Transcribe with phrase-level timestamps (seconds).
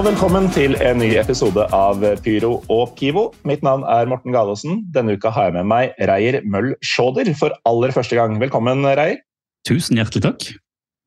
[0.00, 3.26] Og velkommen til en ny episode av Pyro og Pivo.
[3.44, 4.78] Mitt navn er Morten Galaasen.
[4.94, 8.38] Denne uka har jeg med meg Reier Møll Sjåder for aller første gang.
[8.40, 9.18] Velkommen, Reier.
[9.68, 10.46] Tusen hjertelig takk.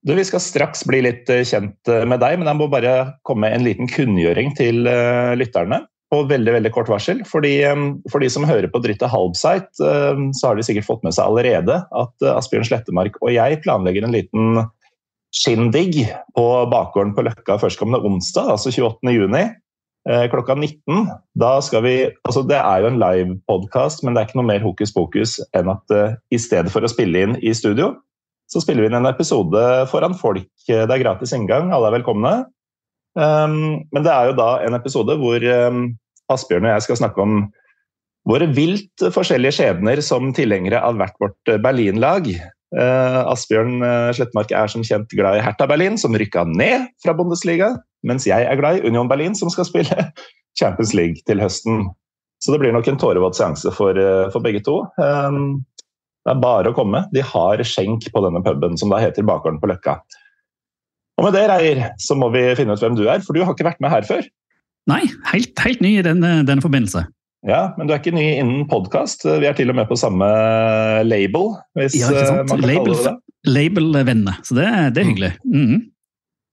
[0.06, 3.16] Du, Vi skal straks bli litt eh, kjent eh, med deg, men jeg må bare
[3.26, 5.82] komme med en liten kunngjøring til eh, lytterne.
[6.14, 7.26] På veldig veldig kort varsel.
[7.26, 7.56] Fordi,
[8.14, 11.80] for de som hører på Dritte Halbseit, så har de sikkert fått med seg allerede
[11.90, 14.62] at Asbjørn Slettemark og jeg planlegger en liten
[15.34, 16.06] shindig
[16.38, 19.14] på bakgården på Løkka førstkommende onsdag, altså 28.
[19.16, 19.44] juni.
[20.10, 21.08] eh, Klokka 19.
[21.40, 21.96] Da skal vi,
[22.28, 25.72] altså Det er jo en livepodkast, men det er ikke noe mer hokus pokus enn
[25.72, 27.96] at eh, i stedet for å spille inn i studio,
[28.52, 30.50] så spiller vi inn en episode foran folk.
[30.68, 32.34] Det er gratis inngang, alle er velkomne.
[33.14, 35.84] Um, men det er jo da en episode hvor um,
[36.34, 37.44] Asbjørn og jeg skal snakke om
[38.30, 42.30] våre vilt forskjellige skjebner som tilhengere av hvert vårt eh, Berlin-lag.
[42.74, 47.14] Uh, Asbjørn uh, Slettmark er som kjent glad i Hertha Berlin, som rykka ned fra
[47.14, 47.76] Bundesliga,
[48.08, 50.08] mens jeg er glad i Union Berlin, som skal spille
[50.60, 51.86] Champions League til høsten.
[52.42, 54.82] Så det blir nok en tårevåt seanse for, uh, for begge to.
[54.98, 57.04] Det er bare å komme.
[57.14, 60.00] De har skjenk på denne puben, som da heter Bakgården på Løkka.
[61.20, 63.54] Og med det, Reier, så må vi finne ut hvem du er, for du har
[63.54, 64.26] ikke vært med her før.
[64.90, 67.06] Nei, helt, helt ny i den, denne forbindelse.
[67.44, 69.26] Ja, Men du er ikke ny innen podkast.
[69.28, 70.28] Vi er til og med på samme
[71.04, 72.54] label, hvis Ja, ikke eh, sant?
[72.64, 73.16] Label, det det.
[73.52, 75.34] Label-venner, så det, det er hyggelig.
[75.44, 75.82] Mhm.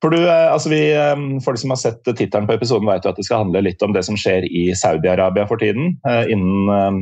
[0.01, 3.05] For, du, eh, altså vi, eh, for de som har sett tittelen på episoden, vet
[3.05, 5.95] jo at det skal handle litt om det som skjer i Saudi-Arabia for tiden.
[6.09, 6.99] eh, Innen eh,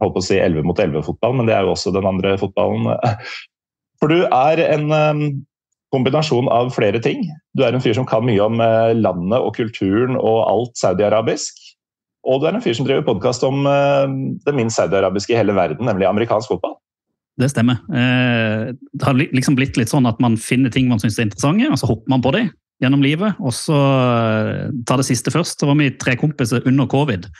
[0.00, 2.90] holdt på å si 11 mot 11-fotball, men det er jo også den andre fotballen.
[4.00, 5.22] For du er en eh,
[5.94, 7.22] kombinasjon av flere ting.
[7.54, 11.67] Du er en fyr som kan mye om eh, landet og kulturen og alt saudi-arabisk.
[12.28, 15.56] Og du er en fyr som driver podkast om eh, det minst saudi-arabiske i hele
[15.56, 16.76] verden, nemlig amerikansk fotball.
[17.38, 17.80] Det stemmer.
[17.88, 21.70] Eh, Det har liksom blitt litt sånn at man finner ting man syns er interessante,
[21.70, 22.50] og så hopper man på dem
[22.82, 23.38] gjennom livet.
[23.40, 25.60] Og så eh, ta det siste først.
[25.60, 27.30] Så var vi tre kompiser under covid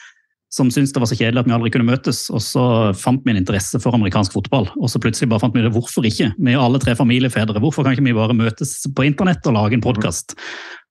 [0.48, 2.22] som syntes det var så kjedelig at vi aldri kunne møtes.
[2.32, 2.64] Og så
[2.96, 4.70] fant vi en interesse for amerikansk fotball.
[4.80, 6.30] Og så plutselig bare fant vi det, hvorfor ikke?
[6.38, 7.60] Vi er alle tre familiefedre.
[7.60, 10.38] Hvorfor kan ikke vi bare møtes på internett og lage en podkast?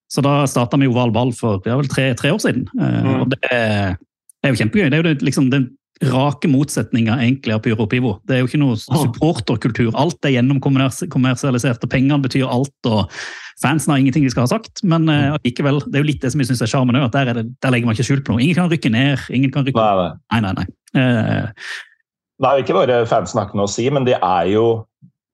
[0.10, 2.68] Så da starta vi Oval ball for det er vel tre, tre år siden.
[2.80, 3.22] Eh, Mm.
[3.22, 3.98] Og det er,
[4.44, 4.90] er jo kjempegøy.
[4.90, 5.68] Det er jo det, liksom den
[6.04, 8.12] rake motsetninga egentlig av Pyro og Pivo.
[8.30, 9.92] Det er jo ikke noe supporterkultur.
[9.98, 12.74] Alt er gjennomkommersialisert, og pengene betyr alt.
[12.86, 13.10] og
[13.62, 16.30] Fansen har ingenting de skal ha sagt, men uh, likevel, det er jo litt det
[16.32, 17.08] som jeg syns er sjarmen òg.
[17.12, 18.44] Der, er det- der legger man ikke skjul på noe.
[18.46, 19.18] Ingen kan rykke ned.
[19.34, 19.74] ingen kan rykke
[20.32, 20.54] Nei, nei.
[20.54, 21.46] Nei, nei,
[22.38, 24.86] det er jo ikke bare fansen har ikke noe å si, men de er jo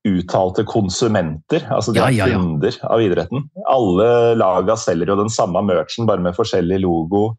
[0.06, 1.64] uttalte konsumenter.
[1.72, 2.38] Altså de Ja, ja, ja.
[2.38, 3.46] kunder av idretten.
[3.72, 7.34] Alle laga selger jo den samme merchen, bare med forskjellig logo.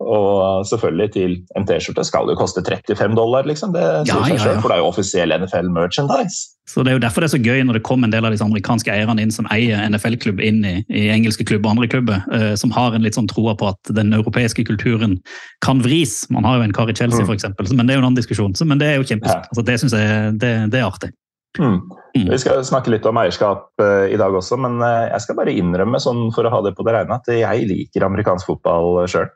[0.00, 3.74] Og selvfølgelig til en T-skjorte skal det jo koste 35 dollar, liksom.
[3.74, 6.56] Det sier seg selv, for det er jo offisiell NFL-merchandise.
[6.70, 8.32] Så Det er jo derfor det er så gøy når det kommer en del av
[8.32, 12.24] disse amerikanske eierne inn som eier NFL-klubb inn i, i engelske klubber og andre klubber,
[12.32, 15.18] eh, som har en litt sånn troa på at den europeiske kulturen
[15.60, 16.22] kan vris.
[16.30, 17.34] Man har jo en kar i Chelsea, Mm.
[17.36, 18.54] eksempel, men det er jo en annen diskusjon.
[18.66, 19.42] Men det er jo Ja.
[19.52, 21.10] Altså, det syns jeg det, det er artig.
[21.58, 21.80] Mm.
[22.16, 22.30] Mm.
[22.32, 25.54] Vi skal snakke litt om eierskap eh, i dag også, men eh, jeg skal bare
[25.54, 29.28] innrømme, sånn for å ha det på det rene, at jeg liker amerikansk fotball sjøl.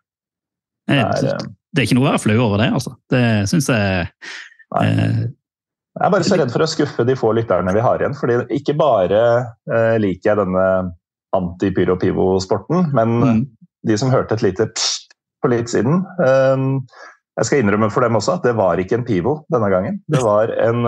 [0.91, 1.37] Eh, Det
[1.75, 2.95] Det er ikke noe å være flau over det, altså.
[3.11, 4.05] Det syns jeg
[4.81, 8.15] eh, Jeg er bare så redd for å skuffe de få lytterne vi har igjen.
[8.19, 9.23] fordi Ikke bare
[9.71, 10.67] eh, liker jeg denne
[11.35, 13.43] anti-pyro-pivo-sporten, men mm.
[13.91, 16.63] de som hørte et lite pst på litt siden eh,
[17.37, 20.03] Jeg skal innrømme for dem også at det var ikke en pivo denne gangen.
[20.11, 20.87] Det var en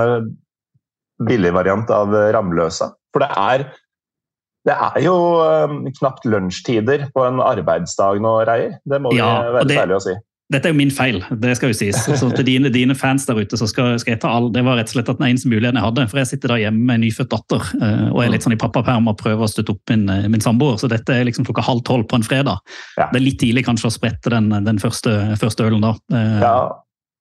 [1.23, 2.93] billig variant av eh, Ramløsa.
[3.15, 3.69] For det er
[4.67, 5.17] det er jo
[5.47, 8.81] eh, knapt lunsjtider på en arbeidsdag nå, Reier.
[8.85, 10.17] Det må vi Ja, og være det- så å si.
[10.49, 11.97] Dette er jo min feil, det skal jo sies.
[12.07, 14.77] Så til dine, dine fans der ute så skal, skal jeg ta all Det var
[14.79, 16.05] rett og slett at den eneste muligheten jeg hadde.
[16.07, 18.61] For jeg sitter da hjemme med en nyfødt datter eh, og er litt sånn i
[18.63, 20.79] pappaperm og prøver å støtte opp min, min samboer.
[20.79, 22.63] Så dette er liksom klokka halv tolv på en fredag.
[22.95, 23.09] Ja.
[23.11, 25.97] Det er litt tidlig kanskje å sprette den, den første, første ølen da.
[26.15, 26.57] Ja,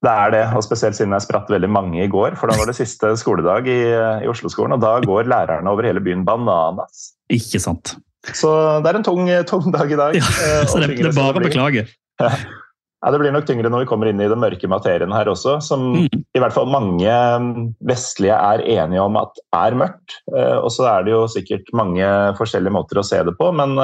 [0.06, 0.44] det er det.
[0.56, 2.38] Og spesielt siden jeg spratt veldig mange i går.
[2.40, 3.80] For da var det siste skoledag i,
[4.24, 7.12] i Oslo-skolen, og da går lærerne over hele byen bananas.
[7.34, 7.98] Ikke sant.
[8.34, 8.50] Så
[8.82, 10.16] det er en tung, tung dag i dag.
[10.18, 11.90] Ja, så det, det er bare å beklage.
[12.22, 12.38] Ja.
[13.06, 15.60] Ja, det blir nok tyngre når vi kommer inn i den mørke materien her også,
[15.62, 16.06] som mm.
[16.34, 17.18] i hvert fall mange
[17.86, 20.16] vestlige er enige om at er mørkt.
[20.34, 22.08] Og så er det jo sikkert mange
[22.40, 23.78] forskjellige måter å se det på, men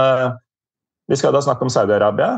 [1.12, 2.38] vi skal da snakke om Saudi-Arabia.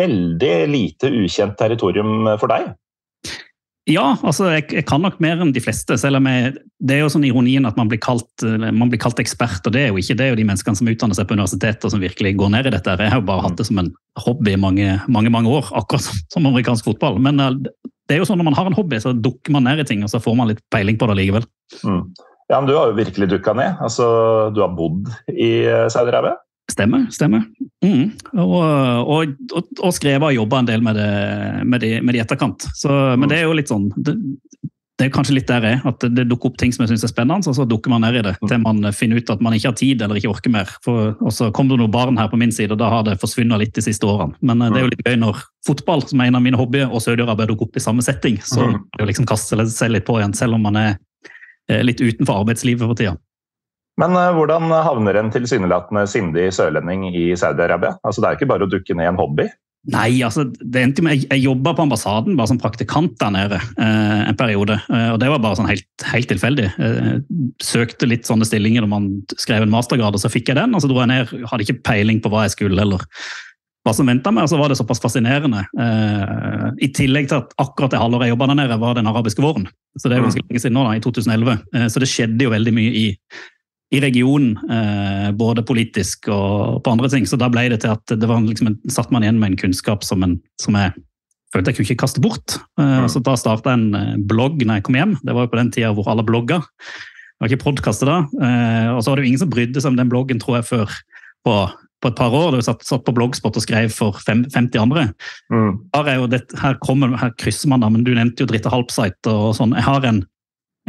[0.00, 2.72] Veldig lite ukjent territorium for deg?
[3.84, 5.98] Ja, altså jeg, jeg, kan nok mer enn de fleste.
[6.00, 9.20] selv om jeg, Det er jo sånn ironien at man blir, kalt, man blir kalt
[9.20, 10.30] ekspert, og det er jo ikke det.
[10.30, 12.96] jo de menneskene som utdanner seg på universitetet og som virkelig går ned i dette.
[12.96, 13.92] Jeg har jo bare hatt det som en
[14.24, 17.20] hobby i mange, mange, mange år, akkurat som, som, amerikansk fotball.
[17.20, 17.58] Men eh,
[18.08, 20.04] det er jo sånn når man har en hobby, så dukker man ned i ting,
[20.04, 21.44] og så får man litt peiling på det likevel.
[21.84, 22.06] Mm.
[22.48, 23.76] Ja, men Du har jo virkelig dukka ned.
[23.84, 26.38] Altså, Du har bodd i eh, Saudi-Arabia?
[26.70, 27.06] Stemmer.
[27.12, 27.42] stemmer.
[27.84, 28.14] Mm.
[28.40, 31.10] Og, og, og, og, skrevet og jobba en del med det,
[31.68, 32.64] med det, med det i etterkant.
[32.72, 32.90] Så,
[33.20, 34.16] men det er jo litt sånn det,
[34.94, 37.10] det er kanskje litt der jeg, at det dukker opp ting som jeg syns er
[37.10, 39.72] spennende, og så dukker man ned i det til man finner ut at man ikke
[39.72, 40.70] har tid eller ikke orker mer.
[40.86, 43.16] For, og så kom det noen barn her på min side, og da har det
[43.22, 44.38] forsvunnet litt de siste årene.
[44.46, 46.86] Men eh, det er jo litt gøy når fotball, som er en av mine hobbyer,
[46.86, 48.38] og Saudi-Arabia dukker opp i samme setting.
[48.46, 48.78] Så mm.
[48.78, 51.98] det er jo liksom kaste seg litt på igjen, selv om man er eh, litt
[51.98, 53.16] utenfor arbeidslivet for tida.
[54.00, 57.94] Men uh, hvordan havner en tilsynelatende sindig sørlending i Saudi-Arabia?
[58.02, 59.46] Altså, det er ikke bare å dukke ned en hobby?
[59.92, 63.58] Nei, altså, det endte med, jeg, jeg jobba på ambassaden bare som praktikant der nede
[63.60, 64.78] eh, en periode.
[64.88, 66.70] Eh, og Det var bare sånn helt, helt tilfeldig.
[66.80, 67.10] Eh,
[67.60, 70.72] søkte litt sånne stillinger når man skrev en mastergrad, og så fikk jeg den.
[70.72, 73.04] og Så dro jeg ned, hadde ikke peiling på hva jeg skulle eller
[73.84, 75.66] hva som venta meg, og så var det såpass fascinerende.
[75.76, 79.44] Eh, I tillegg til at akkurat det halvåret jeg jobba der nede, var den arabiske
[79.44, 79.68] våren.
[80.00, 81.58] Så det er jo ganske lenge siden nå, da, i 2011.
[81.76, 83.08] Eh, så det skjedde jo veldig mye i
[83.94, 87.26] i regionen, eh, både politisk og på andre ting.
[87.30, 89.60] Så da ble det til at det var liksom en, satt man igjen med en
[89.60, 90.94] kunnskap som, en, som jeg
[91.54, 92.58] følte jeg kunne ikke kaste bort.
[92.80, 95.16] Eh, så da starta jeg en eh, blogg når jeg kom hjem.
[95.22, 96.60] Det var jo på den tida hvor alle blogga.
[96.64, 98.18] Det var ikke podkaster da.
[98.34, 100.68] Eh, og så var det jo ingen som brydde seg om den bloggen, tror jeg,
[100.72, 100.98] før
[101.46, 101.56] på,
[102.02, 102.52] på et par år.
[102.52, 105.08] Det var satt, satt på bloggspot og skrev for fem, 50 andre.
[105.52, 105.72] Mm.
[105.96, 109.54] Her, det, her, kommer, her, krysser man da, men du nevnte jo Dritte Halpsite og
[109.58, 109.76] sånn.
[109.78, 110.24] Jeg har en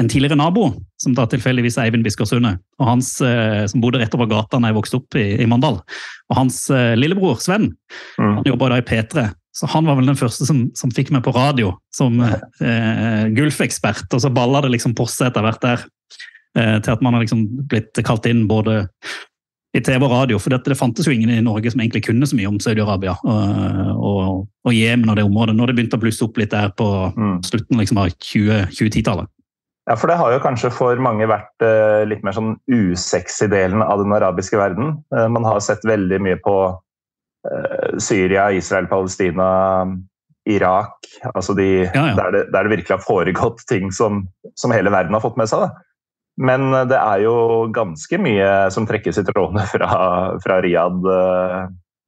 [0.02, 0.70] en tidligere nabo,
[1.00, 4.72] som da tilfeldigvis er Eivind Biskersundet, og hans, eh, som bodde rett over gata da
[4.72, 5.80] jeg vokste opp i, i Mandal.
[6.32, 8.22] Og hans eh, lillebror Sven mm.
[8.24, 11.24] han jobba da i P3, så han var vel den første som, som fikk meg
[11.24, 15.86] på radio som eh, Gulf-ekspert, og så balla det liksom på seg etter hvert der.
[16.60, 18.82] Eh, til at man har liksom blitt kalt inn både
[19.76, 22.28] i TV og radio, for det, det fantes jo ingen i Norge som egentlig kunne
[22.28, 26.04] så mye om Saudi-Arabia og, og, og Jemen og det området, når det begynte å
[26.04, 27.34] blusse opp litt der på mm.
[27.48, 29.32] slutten liksom, av 2010-tallet.
[29.86, 33.84] Ja, for det har jo kanskje for mange vært uh, litt mer sånn usexy delen
[33.86, 34.96] av den arabiske verden.
[35.14, 39.50] Uh, man har sett veldig mye på uh, Syria, Israel, Palestina,
[40.50, 41.06] Irak.
[41.36, 42.16] Altså de, ja, ja.
[42.18, 44.24] Der, det, der, det, virkelig har foregått ting som,
[44.58, 45.68] som, hele verden har fått med seg.
[45.68, 45.86] Da.
[46.42, 47.36] Men det er jo
[47.74, 49.92] ganske mye som trekkes i trådene fra,
[50.42, 51.14] fra Riyadh,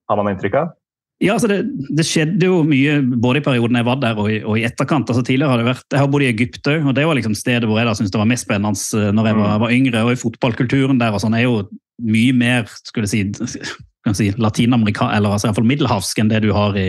[0.07, 0.73] har man inntrykk av?
[1.17, 1.63] Ja, altså det,
[1.97, 5.09] det, skjedde jo mye både i perioden jeg var der og i, og i etterkant.
[5.09, 7.33] altså Tidligere har det vært, Jeg har bodd i Egypt òg, og det var liksom
[7.37, 9.63] stedet hvor jeg da syntes det var mest spennende eh, når jeg var, mm.
[9.65, 10.05] var yngre.
[10.05, 11.63] Og i fotballkulturen der og sånn er jo
[12.05, 13.65] mye mer skulle jeg si,
[14.13, 16.85] si Latin-Amerika, eller altså iallfall middelhavsk enn det du har i,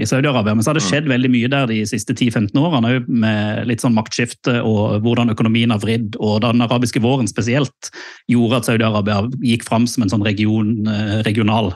[0.00, 0.56] i Saudi-Arabia.
[0.56, 0.88] Men så har det mm.
[0.88, 5.36] skjedd veldig mye der de siste 10-15 årene òg, med litt sånn maktskifte og hvordan
[5.36, 6.16] økonomien har vridd.
[6.24, 7.92] Og da den arabiske våren spesielt
[8.32, 11.74] gjorde at Saudi-Arabia gikk fram som en sånn region, eh, regional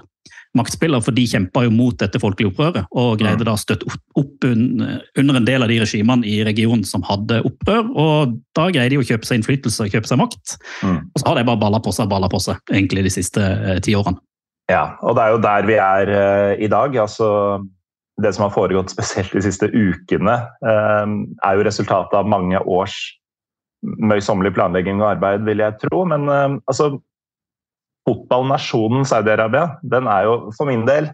[0.57, 4.47] maktspiller, for de kjempa jo mot dette folkelige opprøret og greide da å støtte opp
[4.47, 7.91] under en del av de regimene i regionen som hadde opprør.
[7.93, 10.57] og Da greide de å kjøpe seg innflytelse og kjøpe seg makt.
[10.83, 10.99] Mm.
[11.13, 13.81] Og så har de bare balla på seg balla på seg egentlig de siste eh,
[13.85, 14.21] ti årene.
[14.71, 16.97] Ja, og det er jo der vi er uh, i dag.
[16.99, 17.29] altså
[18.23, 21.07] Det som har foregått spesielt de siste ukene, uh,
[21.47, 22.97] er jo resultatet av mange års
[23.87, 26.03] møysommelig planlegging og arbeid, vil jeg tro.
[26.09, 26.27] Men
[26.67, 26.97] altså,
[28.07, 31.11] fotballnasjonen Saudi-Arabia, den er jo for min del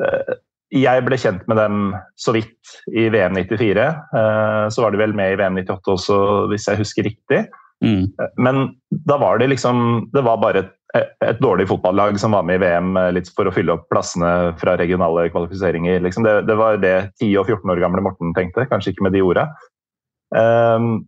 [0.00, 0.34] eh,
[0.72, 1.80] Jeg ble kjent med dem
[2.20, 3.88] så vidt i VM 94.
[4.20, 6.20] Eh, så var de vel med i VM 98 også,
[6.52, 7.42] hvis jeg husker riktig.
[7.84, 8.06] Mm.
[8.08, 8.62] Eh, men
[9.08, 10.72] da var det liksom Det var bare et,
[11.24, 14.76] et, dårlig fotballag som var med i VM litt for å fylle opp plassene fra
[14.80, 16.00] regionale kvalifiseringer.
[16.04, 19.16] Liksom det, det, var det 10 og 14 år gamle Morten tenkte, kanskje ikke med
[19.16, 19.48] de orda.
[20.32, 21.02] Um,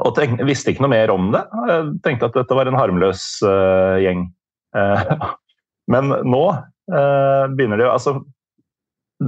[0.00, 1.42] og tenk, visste ikke noe mer om det.
[1.68, 4.24] Jeg tenkte at dette var en harmløs uh, gjeng.
[4.76, 5.34] Uh,
[5.92, 8.14] men nå uh, begynner det jo altså,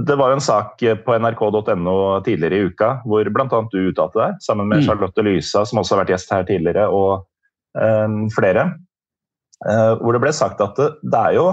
[0.07, 3.61] Det var jo en sak på nrk.no tidligere i uka hvor bl.a.
[3.71, 4.87] du uttalte deg, sammen med mm.
[4.87, 7.27] Charlotte Lysa, som også har vært gjest her tidligere, og
[8.31, 8.69] flere.
[9.99, 11.47] hvor det ble sagt at det, det er jo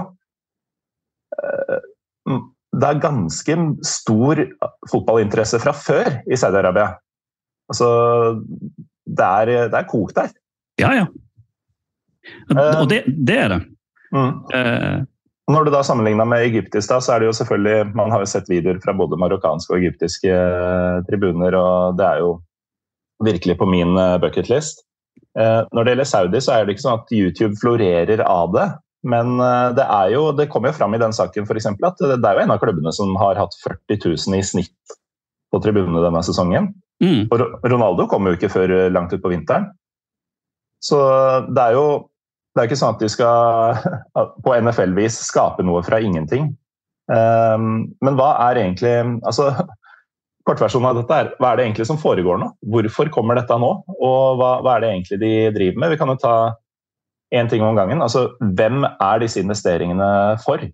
[2.73, 4.43] det er ganske stor
[4.91, 6.93] fotballinteresse fra før i Saudi-Arabia.
[7.73, 7.89] Altså,
[9.07, 10.31] det er, det er kok der.
[10.81, 11.07] Ja, ja.
[12.55, 13.59] Og det, det, er det.
[14.15, 14.37] Mm.
[14.55, 15.03] Uh,
[15.51, 18.29] Når du da sammenligna med egyptisk, da, så er det jo selvfølgelig Man har jo
[18.31, 22.37] sett videoer fra både marokkanske og egyptiske eh, tribuner, og det er jo
[23.27, 24.85] virkelig på min eh, bucketlist.
[25.39, 28.69] Uh, Når det gjelder Saudi, så er det ikke sånn at YouTube florerer av det.
[29.03, 31.99] Men eh, det er jo, det kommer jo fram i den saken for eksempel, at
[31.99, 34.97] det er jo en av klubbene som har hatt 40 000 i snitt
[35.53, 36.71] på tribunene denne sesongen.
[37.03, 37.21] Mm.
[37.29, 39.69] Og Ronaldo kommer jo ikke før eh, langt utpå vinteren.
[40.83, 40.99] Så
[41.51, 41.87] det er jo
[42.53, 43.79] det er ikke sånn at de skal
[44.45, 46.51] på NFL-vis skape noe fra ingenting.
[47.13, 48.93] Um, men hva er egentlig
[49.27, 49.51] altså,
[50.47, 52.49] Kortversjonen av dette er hva er det egentlig som foregår nå?
[52.73, 53.71] Hvorfor kommer dette nå?
[53.95, 55.93] Og hva, hva er det egentlig de driver med?
[55.93, 56.35] Vi kan jo ta
[57.33, 58.03] én ting om gangen.
[58.03, 60.09] Altså, hvem er disse investeringene
[60.43, 60.65] for?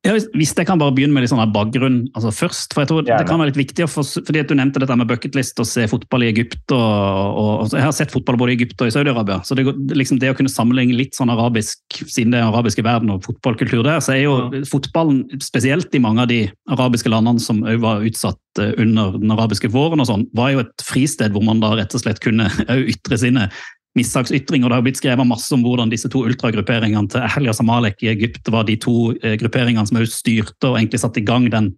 [0.00, 2.72] Ja, hvis- jeg kan bare begynne med litt sånn bakgrunn altså først.
[2.72, 3.18] for jeg tror Gjerne.
[3.18, 5.86] Det kan være litt viktig, for, fordi at du nevnte dette med bucketlist og se
[5.86, 6.72] fotball i Egypt.
[6.72, 9.44] og, og, og Jeg har sett fotball både i Egypt og i Saudi-Arabia.
[9.44, 13.10] så det, liksom det å kunne sammenligne litt sånn arabisk, siden det er arabiske verden
[13.10, 17.60] og fotballkultur der, så er jo fotballen, spesielt i mange av de arabiske landene som
[17.60, 21.44] også var utsatt eh, under den arabiske våren, og sånn, var jo et fristed hvor
[21.44, 22.48] man da rett og slett kunne
[22.94, 23.50] ytre sine
[23.98, 24.70] mishagsytringer.
[24.70, 28.50] Det har blitt skrevet masse om hvordan disse to ultragrupperingene til og Samalek i Egypt
[28.52, 31.72] var de to eh, grupperingene som styrte og egentlig satte i gang den,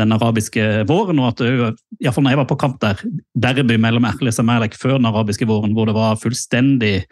[0.00, 1.20] den arabiske våren.
[1.20, 3.02] og at det, jo- i hvert fall når jeg var på kamp der,
[3.34, 7.04] derby mellom og Samalek før den arabiske våren, hvor det var fullstendig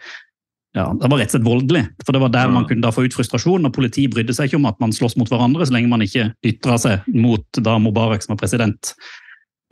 [0.77, 1.81] ja, Det var rett og slett voldelig.
[2.05, 3.65] For det var der man kunne da få ut frustrasjon.
[3.65, 6.27] og Politiet brydde seg ikke om at man slåss mot hverandre, så lenge man ikke
[6.45, 8.93] ytra seg mot da Mubarak som var president.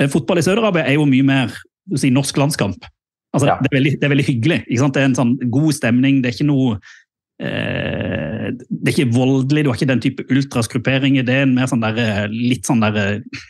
[0.01, 1.53] Eh, Fotball i Saudi-Arabia er jo mye mer
[1.96, 2.81] si, norsk landskamp.
[3.38, 3.58] Altså, Ja.
[3.62, 4.60] det, er veldig, det er veldig hyggelig.
[4.67, 4.96] Ikke sant?
[4.98, 6.22] Det er en sånn god stemning.
[6.24, 6.79] Det er ikke noe
[7.39, 11.25] eh, Det er ikke voldelig, du har ikke den type ultrasgrupperinger.
[11.27, 13.44] Det er mer sånn der, eh, litt sånn der eh,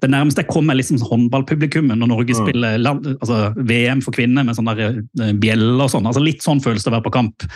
[0.00, 2.40] Det nærmeste jeg kommer, er liksom håndballpublikummet når Norge Mm.
[2.42, 6.06] spiller land, altså VM for kvinner med sånne der eh, bjeller og sånn.
[6.06, 7.46] Altså, litt sånn føles det å være på kamp.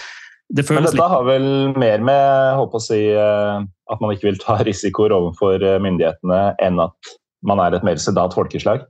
[0.51, 5.13] Det Men dette har vel mer med å si, at man ikke vil ta risikoer
[5.13, 6.97] overfor myndighetene enn at
[7.45, 8.83] man er et mer sedat folkeslag?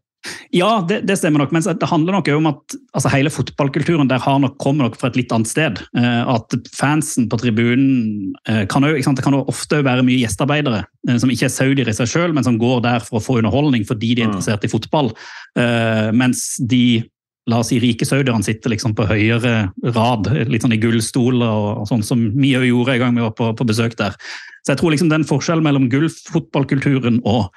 [0.53, 1.53] Ja, det, det stemmer nok.
[1.55, 5.09] Men det handler nok om at altså, hele fotballkulturen der har nok, kommer nok fra
[5.09, 5.81] et litt annet sted.
[5.97, 10.83] Eh, at fansen på tribunen eh, kan jo, Det kan jo ofte være mye gjestearbeidere
[11.09, 13.39] eh, som ikke er saudier i seg sjøl, men som går der for å få
[13.41, 14.35] underholdning fordi de er Mm.
[14.37, 15.09] interessert i fotball.
[15.57, 17.03] Eh, mens de
[17.49, 21.81] la oss si rike saudierne sitter liksom på høyere rad, litt sånn i gullstoler og,
[21.81, 24.15] og sånn som vi òg gjorde en gang vi var på, på besøk der.
[24.61, 27.49] Så jeg tror liksom den forskjellen mellom gullfotballkulturen og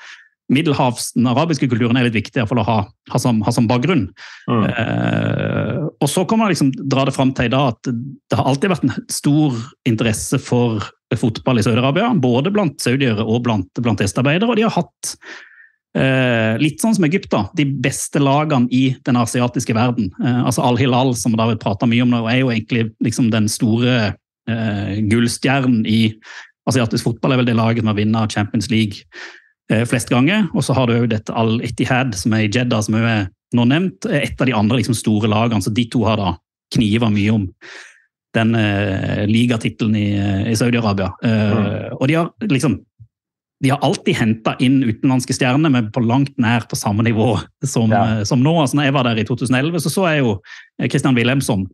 [0.51, 2.79] Middelhavs, den arabiske kulturen er litt viktig i hvert fall å ha,
[3.13, 4.09] ha, som, ha som bakgrunn.
[4.51, 4.65] Mm.
[4.67, 8.49] Eh, og så kan man liksom dra det fram til i dag at det har
[8.49, 9.55] alltid vært en stor
[9.87, 10.83] interesse for
[11.19, 12.11] fotball i Saudi-Arabia.
[12.19, 14.49] Både blant saudiere og blant, blant gjestearbeidere.
[14.51, 15.13] Og de har hatt
[15.97, 20.11] eh, litt sånn som Egypt, da, de beste lagene i den asiatiske verden.
[20.23, 23.95] Eh, altså Al-Hilal, som David prata mye om nå, er jo egentlig liksom den store
[24.49, 26.01] eh, gullstjernen i
[26.69, 27.35] asiatisk fotball.
[27.35, 29.07] er vel det laget som har vunnet Champions League
[29.69, 30.47] flest ganger.
[30.53, 34.05] Og så har du dette Al-Ittihad, som er i Jeddah, som er nå nevnt.
[34.11, 36.33] Et av de andre liksom, store lagene, så de to har da
[36.73, 37.47] kniva mye om
[38.33, 41.11] den eh, ligatittelen i, eh, i Saudi-Arabia.
[41.23, 42.79] Eh, Og de har liksom
[43.63, 47.89] de har alltid henta inn utenlandske stjerner, men på langt nær på samme nivå som,
[47.93, 48.19] Ja.
[48.19, 48.51] eh, som nå.
[48.59, 50.33] Altså, når jeg var der i 2011, så så jeg jo
[50.81, 51.67] eh, Christian Wilhelmsson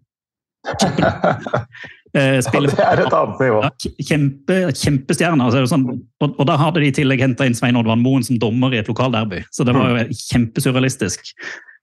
[2.13, 3.62] eh, ja, det er et annet nivå.
[4.08, 5.46] kjempe, kjempestjerne.
[5.46, 5.84] Altså, sånn,
[6.22, 8.80] og, og da hadde de i tillegg henta inn Svein Oddvar Moen som dommer i
[8.82, 9.44] et lokalderby.
[9.51, 11.34] Så det var jo kjempesurrealistisk.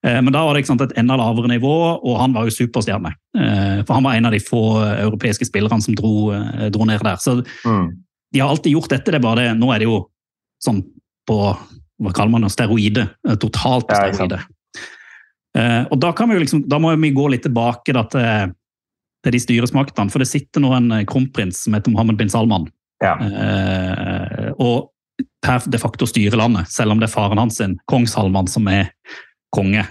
[0.07, 3.15] Eh, Men da var det sant, et enda lavere nivå, og han var jo superstjerne.
[3.39, 6.33] Eh, For han var en av de få eh, europeiske spillerne som dro,
[6.71, 7.17] dro ned der.
[7.23, 7.89] Så Mm.
[8.33, 9.57] de har alltid gjort dette, det er bare det.
[9.59, 10.09] Nå er det jo
[10.63, 10.83] sånn
[11.29, 11.57] på
[12.03, 13.09] hva kaller man det, steroide.
[13.41, 14.43] Totalt på Ja, steroide.
[15.57, 18.53] Eh, Og da, kan vi jo liksom, da må vi gå litt tilbake da, til,
[19.27, 20.13] til de styresmaktene.
[20.13, 22.69] For det sitter nå en eh, kronprins som heter Mohammed bin Salman.
[23.03, 23.17] Ja.
[23.21, 24.93] Eh, og
[25.45, 28.69] per de facto styrer landet, selv om det er faren hans, sin, kong Salman, som
[28.71, 28.91] er
[29.55, 29.85] konge.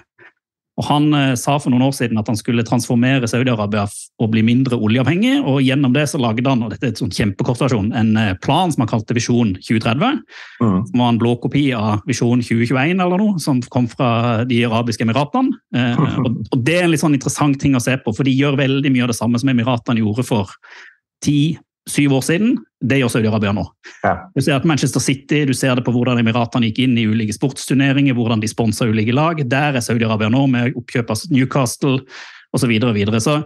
[0.75, 3.85] Og Han eh, sa for noen år siden at han skulle transformere Saudi-Arabia
[4.19, 5.37] og bli mindre oljeavhengig.
[5.47, 8.73] og Gjennom det så lagde han og dette er et kjempekort versjon, en eh, plan
[8.73, 10.19] som han kalte Visjon 2030.
[10.59, 10.79] Mm.
[10.89, 15.07] Som var en blå kopi av Visjon 2021 eller noe, som kom fra De arabiske
[15.07, 15.55] emiratene.
[15.75, 18.35] Eh, og, og Det er en litt sånn interessant ting å se på, for de
[18.35, 20.51] gjør veldig mye av det samme som Emiratene gjorde for
[21.85, 22.57] ti-syv år siden.
[22.81, 23.65] Det gjør Saudi-Arabia nå.
[24.03, 24.29] Ja.
[24.35, 27.33] Du ser at Manchester City, du ser det på hvordan Emiratene gikk inn i ulike
[27.33, 29.41] sportsturneringer, hvordan de sponsa ulike lag.
[29.49, 32.01] Der er Saudi-Arabia nå, med oppkjøp av Newcastle
[32.53, 32.65] osv.
[32.65, 33.19] Så, videre, videre.
[33.19, 33.41] så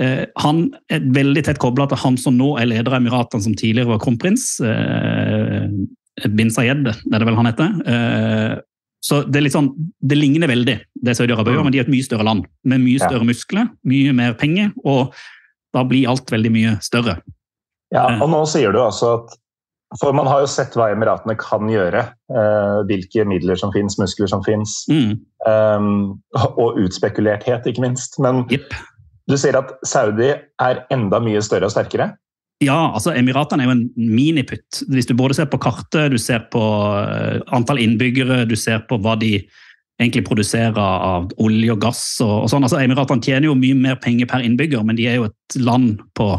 [0.00, 3.56] eh, han er veldig tett kobla til han som nå er leder av Emiratene, som
[3.58, 4.60] tidligere var kronprins.
[4.62, 5.66] Eh,
[6.32, 7.74] Bin Sayed, er det vel han heter.
[7.90, 8.56] Eh,
[9.06, 11.92] så det, er litt sånn, det ligner veldig det Saudi-Arabia gjør, men de er et
[11.92, 12.46] mye større land.
[12.66, 15.14] Med mye større muskler, mye mer penger, og
[15.76, 17.18] da blir alt veldig mye større.
[17.94, 19.36] Ja, og nå sier du altså at
[20.00, 22.00] For man har jo sett hva Emiratene kan gjøre.
[22.34, 24.80] Eh, hvilke midler som fins, muskler som fins.
[24.90, 25.14] Mm.
[25.46, 25.86] Eh,
[26.48, 28.18] og utspekulerthet, ikke minst.
[28.18, 28.74] Men yep.
[29.30, 32.10] du sier at Saudi er enda mye større og sterkere?
[32.64, 34.82] Ja, altså Emiratene er jo en miniputt.
[34.88, 36.62] Hvis du både ser på kartet, du ser på
[36.98, 39.36] eh, antall innbyggere, du ser på hva de
[40.00, 42.64] egentlig produserer av olje og gass og, og sånn.
[42.66, 46.00] Altså Emiratene tjener jo mye mer penger per innbygger, men de er jo et land
[46.16, 46.32] på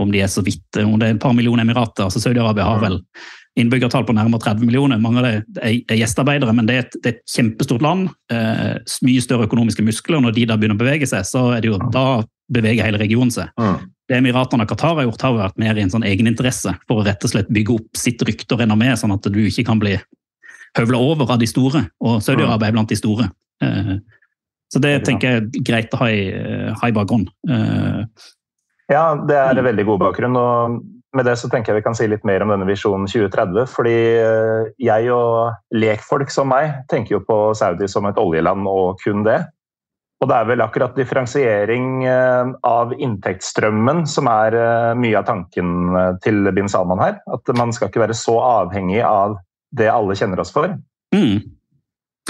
[0.00, 2.06] om de er så vidt, om det er et par millioner emirater.
[2.06, 2.98] altså Saudi-Arabia har vel
[3.58, 5.00] innbyggertall på nærmere 30 millioner.
[5.02, 8.10] Mange av det er, er gjestearbeidere, men det er, et, det er et kjempestort land.
[8.32, 8.76] Eh,
[9.06, 10.22] mye større økonomiske muskler.
[10.22, 13.34] Når de da begynner å bevege seg, så er det jo da beveger hele regionen
[13.34, 13.50] seg.
[13.60, 13.90] Mm.
[14.10, 17.06] Det Emiratene og Qatar har gjort, har vært mer i en sånn egeninteresse for å
[17.06, 19.98] rett og slett bygge opp sitt rykte og renommé, sånn at du ikke kan bli
[20.78, 21.84] høvla over av de store.
[22.06, 23.30] Og Saudi-Arabia er blant de store.
[23.62, 23.96] Eh,
[24.70, 26.26] så det tenker jeg er greit å ha i,
[26.78, 27.26] ha i bakgrunn.
[27.50, 28.28] Eh,
[28.90, 30.36] Ja, det er en veldig god bakgrunn.
[30.36, 30.80] og
[31.16, 33.66] med det så tenker jeg vi kan si litt mer om denne visjonen 2030.
[33.70, 39.00] Fordi eh, jeg og lekfolk som meg tenker jo på Saudi som et oljeland og
[39.02, 39.40] kun det.
[40.20, 45.96] Og det er vel akkurat differensiering eh, av inntektsstrømmen som er eh, mye av tanken
[46.24, 47.18] til bin Salman her.
[47.32, 49.40] At man skal ikke være så avhengig av
[49.74, 50.76] det alle kjenner oss for.
[51.16, 51.56] mm.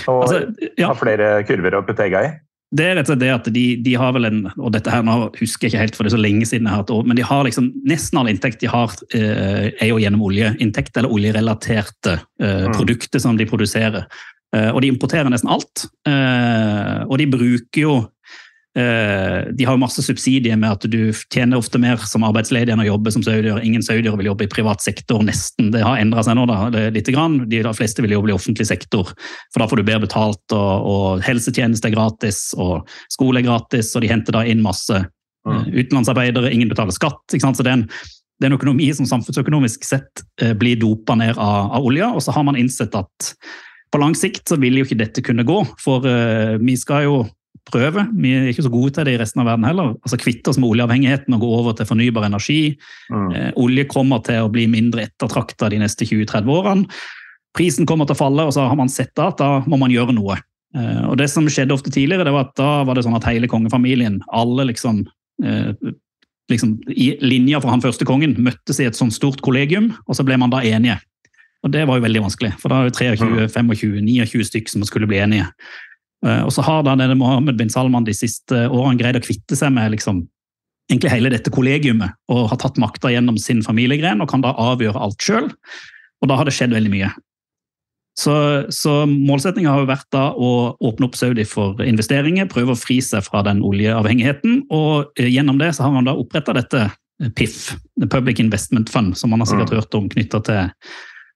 [0.08, 0.46] Og Altså,
[0.78, 0.86] ja.
[0.88, 2.28] ha flere kurver å putte egga i.
[2.70, 5.02] Det er rett og slett det at de, de har vel en og dette her
[5.02, 7.02] nå husker jeg ikke helt, for det er så lenge siden jeg har hatt år,
[7.10, 11.10] men de har liksom nesten all inntekt de har, eh, er jo gjennom oljeinntekt eller
[11.10, 12.72] oljerelaterte eh, Mm.
[12.76, 14.06] produkter som de produserer.
[14.54, 15.86] Eh, og de importerer nesten alt.
[16.06, 17.94] Eh, og de bruker jo
[18.70, 23.10] De har masse subsidier med at du tjener ofte mer som arbeidsledig enn å jobbe
[23.10, 23.58] som saudier.
[23.66, 25.72] Ingen saudiere vil jobbe i privat sektor, nesten.
[25.74, 27.40] Det har endra seg nå, da, lite grann.
[27.50, 29.10] De, fleste vil jobbe i offentlig sektor,
[29.50, 33.90] for da får du bedre betalt, og, og helsetjeneste er gratis, og skole er gratis,
[33.96, 37.22] og de henter da inn masse eh, utenlandsarbeidere, ingen betaler skatt.
[37.26, 41.34] Så det er en, det er en økonomi som samfunnsøkonomisk sett eh, blir dopa ned
[41.36, 43.34] av, av olja, og så har man innsett at
[43.90, 47.21] på lang sikt så vil jo ikke dette kunne gå, for eh, vi skal jo
[47.71, 48.06] prøve.
[48.17, 49.95] Vi er ikke så gode til det i resten av verden heller.
[50.00, 52.76] Altså Kvitte oss med oljeavhengigheten og gå over til fornybar energi.
[53.13, 53.30] Mm.
[53.36, 57.02] Eh, olje kommer til å bli mindre ettertrakta de neste 20-30 årene.
[57.56, 60.15] Prisen kommer til å falle, og så har man sett at da må man gjøre
[60.17, 60.39] noe.
[60.76, 63.26] Eh, og Det som skjedde ofte tidligere, det var at da var det sånn at
[63.28, 65.04] hele kongefamilien, alle liksom,
[65.43, 65.73] eh,
[66.50, 70.26] liksom i linja for han første kongen, møttes i et sånt stort kollegium, og så
[70.26, 71.00] ble man da enige.
[71.60, 74.84] Og det var jo veldig vanskelig, for da er det 23, 25, 29 stykker som
[74.89, 75.50] skulle bli enige.
[76.26, 79.56] Eh, Og så har da denne Mohammed bin Salman de siste årene greid å kvitte
[79.56, 80.25] seg med liksom,
[80.91, 85.00] egentlig hele dette kollegiumet, og har tatt makta gjennom sin familiegren og kan da avgjøre
[85.00, 85.50] alt sjøl.
[86.21, 87.11] Og da har det skjedd veldig mye.
[88.19, 88.33] Så,
[88.75, 92.99] så målsettinga har jo vært da å åpne opp Saudi for investeringer, prøve å fri
[93.04, 94.67] seg fra den oljeavhengigheten.
[94.75, 97.71] Og eh, gjennom det så har man da oppretta dette eh, PIF,
[98.11, 100.75] Public Investment Fund, som man har sikkert hørt om knytta til,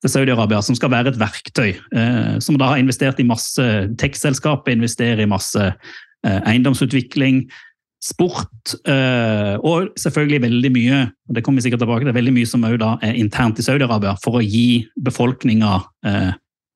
[0.05, 1.71] til Saudi-Arabia, som skal være et verktøy.
[1.97, 3.69] Eh, som da har investert i masse
[4.01, 7.47] tech-selskaper, investerer i masse eh, eiendomsutvikling,
[8.05, 12.49] sport, eh, og selvfølgelig veldig mye og det kommer vi sikkert tilbake til, veldig mye
[12.49, 16.33] som også da er internt i Saudi-Arabia, for å gi befolkninga eh,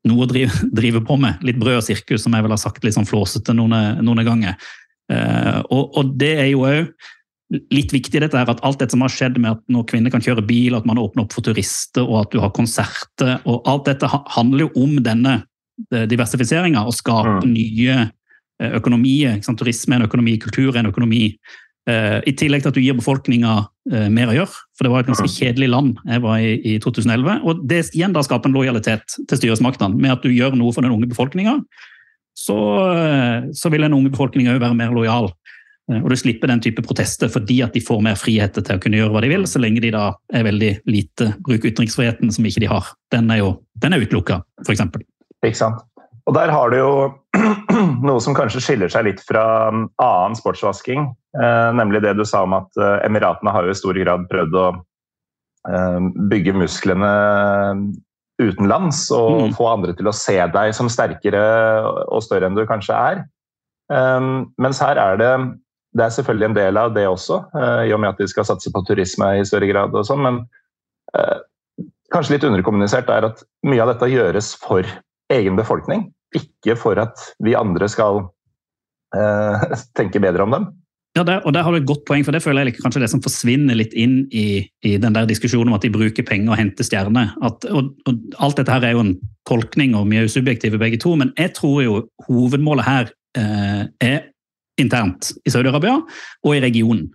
[0.09, 1.45] noe å drive, drive på med.
[1.45, 4.57] Litt brød og sirkus, som jeg vel har sagt litt sånn flåsete noen, noen ganger.
[5.13, 6.89] Eh, og, og det er jo òg
[7.51, 10.21] litt viktig dette her, at alt det som har skjedd med at når kvinner kan
[10.21, 13.87] kjøre bil, at man åpner opp for turister, og at du har konserter, og alt
[13.89, 15.39] dette handler jo om denne
[15.89, 17.53] diversifiseringa, å skape Mm.
[17.55, 18.13] nye
[18.61, 19.39] eh, økonomier.
[19.41, 21.39] Turisme er en økonomi, kultur er en økonomi.
[21.89, 25.01] Eh, I tillegg til at du gir befolkninga eh, mer å gjøre, for det var
[25.01, 27.41] et ganske kjedelig land jeg var i i 2011.
[27.45, 30.83] Og det igjen da skaper en lojalitet til styresmaktene, med at du gjør noe for
[30.83, 31.63] den unge befolkninga.
[32.37, 32.59] Så,
[32.93, 35.33] eh, så vil den unge befolkninga òg være mer lojal.
[35.91, 38.81] Eh, Og du slipper den type protester fordi at de får mer frihet til å
[38.83, 42.45] kunne gjøre hva de vil, så lenge de da er veldig lite bruker ytringsfriheten som
[42.49, 42.85] ikke de har.
[43.15, 44.81] Den er jo den er utelukka, f.eks.
[45.45, 45.85] Ikke sant?
[46.29, 46.91] Og der har du jo
[48.09, 51.07] noe som kanskje skiller seg litt fra um, annen sportsvasking.
[51.41, 54.59] Eh, nemlig det du sa om at eh, Emiratene har jo i stor grad prøvd
[54.61, 54.69] å
[56.31, 57.09] bygge musklene
[58.41, 59.55] utenlands og Mm.
[59.57, 61.41] få andre til å se deg som sterkere
[62.09, 63.25] og større enn du kanskje er.
[63.91, 65.33] Um, mens her er det
[65.97, 68.47] det er selvfølgelig en del av det også, eh, i og med at de skal
[68.49, 69.95] satse på turisme i større grad.
[69.95, 70.43] og sånn, Men
[71.17, 71.39] eh,
[72.13, 74.85] kanskje litt underkommunisert er at mye av dette gjøres for
[75.33, 78.27] egen befolkning, ikke for at vi andre skal
[79.17, 79.65] eh,
[79.99, 80.69] tenke bedre om dem.
[81.17, 83.09] Ja, der, og der har du et godt poeng, for det føler jeg kanskje det
[83.11, 86.61] som forsvinner litt inn i, i den der diskusjonen om at de bruker penger og
[86.61, 87.33] henter stjerner.
[87.43, 89.15] Og, og alt dette her er jo en
[89.49, 93.89] tolkning, og vi er jo subjektive begge to, men jeg tror jo hovedmålet her eh,
[94.05, 94.29] er
[94.79, 97.09] internt i Saudi-Arabia og i regionen.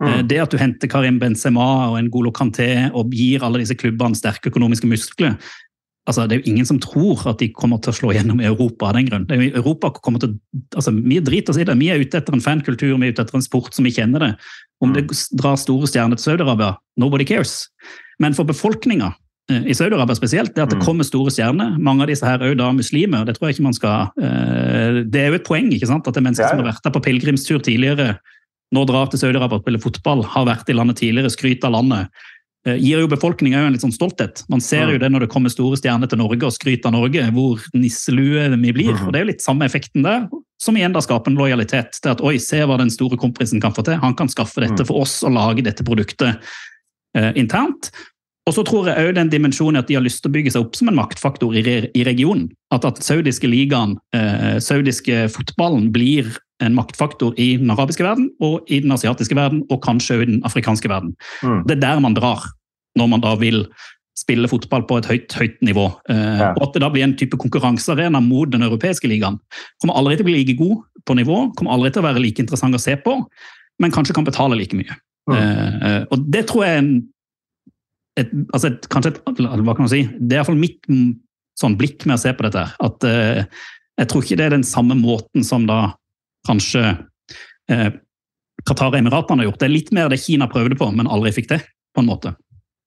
[0.00, 0.22] Mm.
[0.28, 4.16] Det at du henter Karim Benzema og en Golo Kanté og gir alle disse klubbene
[4.16, 5.36] sterke økonomiske muskler
[6.08, 8.48] altså Det er jo ingen som tror at de kommer til å slå gjennom i
[8.48, 9.26] Europa av den grunn.
[9.30, 10.32] Europa kommer til,
[10.74, 11.76] altså Vi driter oss i det.
[11.78, 14.24] Vi er ute etter en fankultur, vi er ute etter en sport som vi kjenner
[14.24, 14.30] det.
[14.82, 15.06] Om det
[15.38, 17.68] drar store stjerner til Saudi-Arabia, nobody cares.
[18.18, 20.86] Men for befolkninga Eh, i Saudi-Arabia spesielt, det at det mm.
[20.86, 21.76] kommer store stjerner.
[21.82, 23.24] Mange av disse her er jo da muslimer.
[23.28, 26.06] Det tror jeg ikke man skal uh, Det er jo et poeng ikke sant?
[26.06, 26.50] at det er mennesker ja.
[26.52, 28.14] som har vært der på pilegrimstur tidligere,
[28.74, 32.22] nå drar til Saudi-Arabia og spiller fotball, har vært i landet tidligere, skryter av landet.
[32.68, 34.44] Uh, gir jo befolkninga en litt sånn stolthet.
[34.52, 37.26] Man ser jo det når det kommer store stjerner til Norge og skryter av Norge,
[37.36, 38.94] hvor nisselue vi blir.
[38.94, 39.04] Mm.
[39.06, 40.26] og Det er jo litt samme effekten der,
[40.60, 43.72] som igjen da skaper en lojalitet til at oi, se hva den store kompisen kan
[43.76, 44.00] få til.
[44.02, 44.90] Han kan skaffe dette mm.
[44.90, 46.36] for oss og lage dette produktet
[47.18, 47.90] Eh, internt.
[48.48, 50.64] Og så tror jeg også den dimensjonen at de har lyst til å bygge seg
[50.64, 52.48] opp som en maktfaktor i, i regionen.
[52.74, 56.30] At, at saudiske ligaen, eh, saudiske fotballen, blir
[56.64, 60.30] en maktfaktor i den arabiske verden og i den asiatiske verden, og kanskje òg i
[60.32, 61.14] den afrikanske verden.
[61.44, 61.62] Mm.
[61.68, 62.48] Det er der man drar,
[62.98, 63.64] når man da vil
[64.18, 65.86] spille fotball på et høyt, høyt nivå.
[66.12, 66.50] Eh, ja.
[66.56, 69.38] Og at det da blir en type konkurransearena mot den europeiske ligaen.
[69.80, 72.42] Kommer aldri til å bli like god på nivå, kommer aldri til å være like
[72.42, 73.16] interessant å se på,
[73.80, 74.98] men kanskje kan betale like mye.
[75.30, 75.36] Mm.
[75.36, 76.94] Eh, eh og det tror jeg er en
[78.24, 80.88] et, altså et, kanskje et, hva kan man si, Det er iallfall mitt
[81.60, 82.66] sånn blikk med å se på dette.
[82.80, 83.42] At eh,
[84.00, 85.80] jeg tror ikke det er den samme måten som da
[86.48, 86.84] kanskje
[87.70, 87.90] eh,
[88.66, 89.60] Qatar og Emiratene har gjort.
[89.60, 91.60] Det er litt mer det Kina prøvde på, men aldri fikk det.
[91.94, 92.34] på en måte.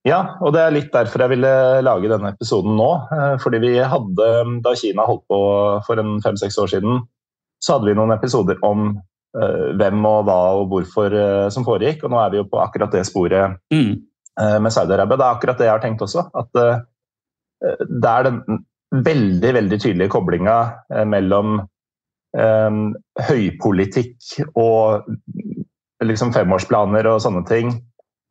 [0.08, 1.50] Ja, og det er litt derfor jeg ville
[1.84, 2.90] lage denne episoden nå.
[3.16, 4.30] Eh, fordi vi hadde,
[4.64, 5.40] Da Kina holdt på
[5.88, 7.04] for en fem-seks år siden,
[7.64, 8.90] så hadde vi noen episoder om
[9.38, 12.04] uh, hvem og hva og hvorfor uh, som foregikk.
[12.04, 13.94] Og nå er vi jo på akkurat det sporet mm.
[14.42, 15.18] Eh, med Saudi-Arabia.
[15.18, 16.26] Det er akkurat det jeg har tenkt også.
[16.34, 16.82] At eh,
[17.86, 18.64] det er den
[19.06, 20.58] veldig, veldig tydelige koblinga
[20.94, 21.60] eh, mellom
[22.34, 22.80] um,
[23.28, 25.06] høypolitikk og
[26.04, 27.76] liksom femårsplaner og sånne ting,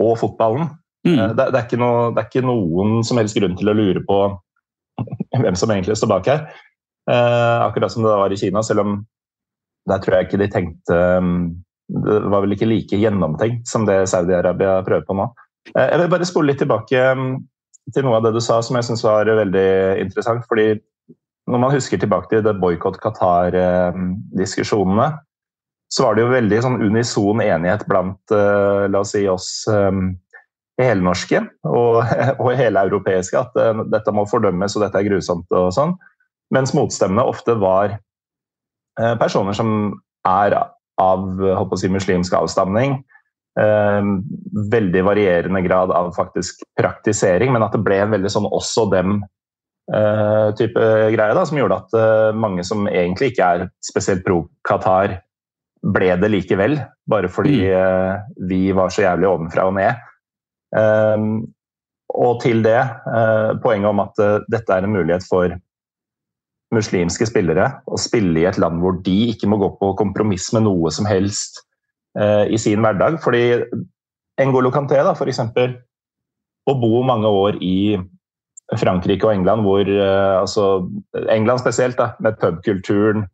[0.03, 0.73] og fotballen.
[1.07, 1.35] Mm.
[1.39, 4.19] Det, det, er noe, det, er ikke noen som helst grunn til å lure på
[5.43, 6.45] hvem som egentlig står bak her.
[7.11, 8.99] Uh, akkurat som det var i Kina, selv om
[9.91, 11.31] der tror jeg ikke de tenkte um,
[11.91, 15.31] Det var vel ikke like gjennomtenkt som det Saudi-Arabia prøver på nå.
[15.71, 17.33] Eh, jeg vil bare spole litt tilbake mm,
[17.95, 19.71] til noe av det du sa som jeg syns var veldig
[20.03, 20.43] interessant.
[20.49, 20.67] fordi
[21.51, 25.09] når man husker tilbake til det boikott Qatar-diskusjonene,
[25.93, 30.17] så var det jo veldig sånn unison enighet blant uh, la oss si oss um,
[30.81, 31.95] helnorske og,
[32.43, 33.53] og heleuropeiske at
[33.91, 35.93] dette må fordømmes og dette er grusomt og sånn.
[36.55, 37.87] Mens motstemmene ofte var
[39.19, 39.69] personer som
[40.29, 40.53] er
[41.01, 41.41] av
[41.81, 43.05] si, muslimsk avstamning,
[43.57, 50.81] veldig varierende grad av faktisk praktisering, men at det ble en veldig sånn også dem-type
[50.81, 55.19] eh, greie, da, som gjorde at eh, mange som egentlig ikke er spesielt pro Qatar,
[55.83, 56.79] ble det likevel.
[57.11, 57.73] Bare fordi mm.
[57.77, 58.15] Eh,
[58.49, 60.09] vi var så jævlig ovenfra og ned.
[60.79, 61.43] Ehm,
[62.13, 62.81] og til det
[63.65, 64.19] poenget om at
[64.53, 65.53] dette er en mulighet for
[66.77, 70.67] muslimske spillere å spille i et land hvor de ikke må gå på kompromiss med
[70.67, 71.63] noe som helst
[72.13, 73.17] i sin hverdag.
[73.25, 73.43] Fordi
[74.43, 75.41] Ngolo Kanté, da, f.eks.,
[76.69, 77.97] å bo mange år i
[78.79, 80.67] Frankrike og England, hvor eh, altså
[81.33, 83.27] England spesielt, da, med pubkulturen,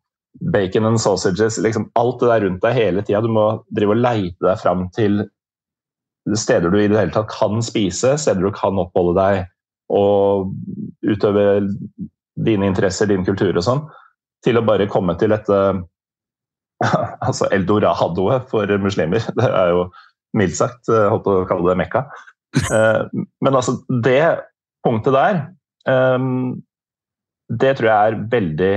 [0.53, 3.23] bacon and sausages, liksom alt det der rundt deg hele tida.
[3.25, 5.23] Du må drive og leite deg fram til
[6.37, 9.47] steder du i det hele tatt kan spise, steder du kan oppholde deg
[9.95, 10.51] og
[11.09, 11.62] utøve
[12.45, 13.87] dine interesser, din kultur og sånn,
[14.45, 15.61] til å bare komme til dette
[17.27, 19.25] altså eldoradoet for muslimer.
[19.37, 19.88] Det er jo
[20.37, 22.05] mildt sagt, eh, holdt på å kalle det Mekka.
[22.59, 23.05] Eh,
[23.45, 24.23] men altså, det
[24.87, 25.41] punktet der
[25.91, 26.27] eh,
[27.49, 28.73] det tror jeg er veldig,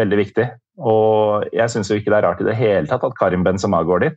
[0.00, 0.44] veldig viktig.
[0.80, 4.06] Og jeg syns ikke det er rart i det hele tatt at Karim Benzema går
[4.06, 4.16] dit.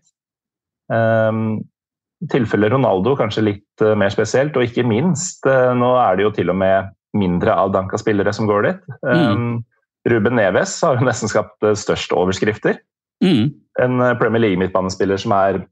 [2.32, 6.60] Tilfellet Ronaldo kanskje litt mer spesielt, og ikke minst Nå er det jo til og
[6.62, 8.88] med mindre avdanka-spillere som går dit.
[9.04, 9.60] Mm.
[10.08, 12.80] Ruben Neves har jo nesten skapt størst overskrifter.
[13.24, 13.52] Mm.
[13.82, 15.64] En eh, Premier League-midtbanespiller som er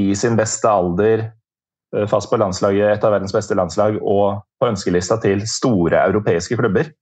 [0.00, 1.26] i sin beste alder,
[1.96, 6.58] eh, fast på landslaget, et av verdens beste landslag og på ønskelista til store europeiske
[6.60, 6.92] klubber.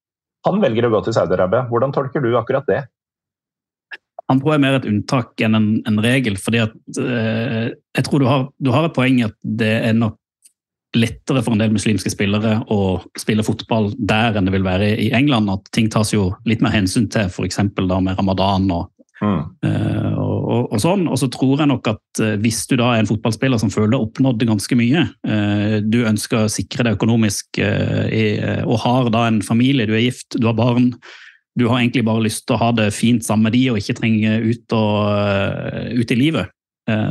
[0.48, 1.66] Han velger å gå til Saudi-Arabia.
[1.68, 2.84] Hvordan tolker du akkurat det?
[4.30, 6.38] Han tror jeg er mer et unntak enn en, en regel.
[6.38, 10.16] fordi at eh, Jeg tror du har, du har et poeng at det er nok
[10.96, 15.10] lettere for en del muslimske spillere å spille fotball der enn det vil være i
[15.14, 15.50] England.
[15.52, 17.60] At ting tas jo litt mer hensyn til, f.eks.
[17.66, 18.88] med ramadan og
[19.20, 21.02] Uh, og, og, og, sånn.
[21.10, 23.98] og så tror jeg nok at uh, hvis du da er en fotballspiller som føler
[24.00, 28.24] oppnådd ganske mye, uh, du ønsker å sikre deg økonomisk i,
[28.64, 30.94] og har da en familie, du er gift, du har barn,
[31.58, 33.98] du har egentlig bare lyst til å ha det fint sammen med de og ikke
[33.98, 36.52] trenge ut, og, ut i livet,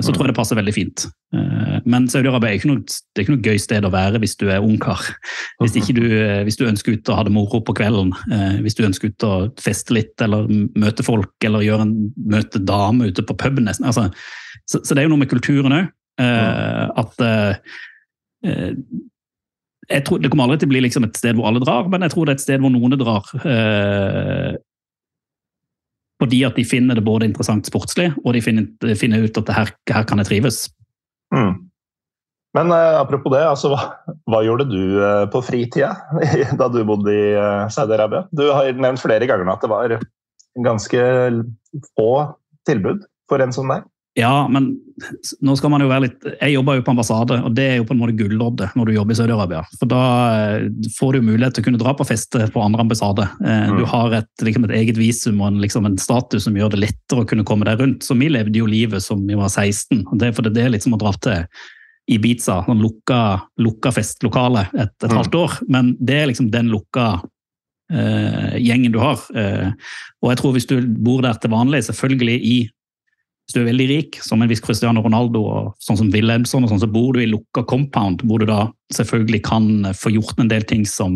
[0.04, 1.06] så tror jeg det passer veldig fint.
[1.36, 4.36] Eh, men Saudi-Arabia er ikke noe, det er ikke noe gøy sted å være hvis
[4.40, 5.04] du er ungkar.
[5.62, 8.14] Hvis, ikke du, eh, hvis du ønsker ut å ha det moro på kvelden,
[8.64, 10.48] hvis du ønsker ut å feste litt eller
[10.80, 11.92] møte folk eller gjøre en,
[12.32, 13.88] møte dame ute på puben nesten.
[13.90, 14.08] Altså,
[14.64, 15.92] så, så, det er jo noe med kulturen òg.
[16.20, 17.20] At
[19.90, 22.08] jeg tror, Det kommer aldri til å bli liksom et sted hvor alle drar, men
[22.08, 23.26] jeg tror det er et sted hvor noen drar.
[26.20, 28.68] Fordi at de finner det både interessant sportslig, og de finner,
[29.00, 30.66] finner ut at her, her, kan jeg trives.
[31.36, 31.54] Mm.
[32.58, 35.94] Men uh, apropos det, altså, hva, hva gjorde du uh, på fritida
[36.60, 38.26] da du bodde i uh, Saudi-Arabia?
[38.36, 39.96] Du har nevnt flere ganger at det var
[40.66, 41.06] ganske
[41.94, 42.12] få
[42.68, 43.86] tilbud for en som deg.
[44.20, 44.74] Ja, men
[45.46, 47.86] nå skal man jo være litt Jeg jobber jo på ambassade, og det er jo
[47.88, 49.62] på en måte gulloddet når du jobber i Saudi-Arabia.
[49.80, 50.04] For da
[50.60, 53.28] eh, får du mulighet til å kunne dra på feste på andre ambassade.
[53.40, 53.80] Eh, mm.
[53.80, 56.84] Du har et, liksom et, eget visum og en, liksom en, status som gjør det
[56.84, 58.06] lettere å kunne komme deg rundt.
[58.06, 60.04] Så vi levde jo livet som vi var 16.
[60.06, 61.48] og det, For det er litt som å dra til
[62.10, 63.22] Ibiza, sånn lukka,
[63.62, 65.18] lukka festlokale et, et mm.
[65.20, 65.60] halvt år.
[65.72, 67.20] Men det er liksom den lukka
[67.90, 69.18] Uh, gjengen du har.
[69.34, 69.72] Uh,
[70.22, 72.58] og jeg tror hvis du bor der til vanlig, selvfølgelig i
[73.50, 76.70] hvis du er veldig rik, som en viss Cristiano Ronaldo og sånn som Wilhelmsson, og
[76.70, 80.52] sånn, så bor du i lukka compound, hvor du da selvfølgelig kan få gjort en
[80.52, 81.16] del ting som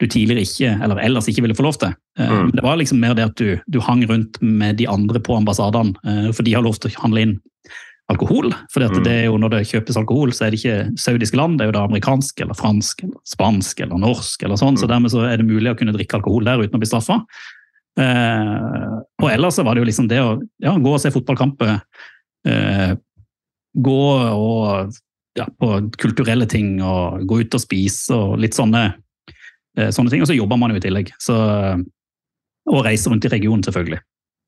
[0.00, 1.92] du tidligere ikke, eller ellers ikke ville få lov til.
[2.16, 2.54] Eh, mm.
[2.56, 5.92] Det var liksom mer det at du, du hang rundt med de andre på ambassadene,
[6.08, 7.36] eh, for de har lov til å handle inn
[8.08, 8.54] alkohol.
[8.72, 9.02] For mm.
[9.04, 11.74] det er jo når det kjøpes alkohol, så er det ikke saudiske land, det er
[11.74, 14.48] jo da amerikansk eller fransk eller spansk eller norsk.
[14.48, 14.80] eller sånn, mm.
[14.80, 17.20] Så dermed så er det mulig å kunne drikke alkohol der uten å bli straffa.
[17.96, 21.78] Eh, og ellers så var det jo liksom det å ja, gå og se fotballkamper.
[22.46, 22.92] Eh,
[23.76, 24.02] gå
[24.36, 24.94] og
[25.36, 28.88] ja, på kulturelle ting og gå ut og spise og litt sånne,
[29.78, 30.24] eh, sånne ting.
[30.24, 31.12] Og så jobber man jo i tillegg.
[31.22, 31.36] Så,
[32.66, 34.00] og reiser rundt i regionen, selvfølgelig.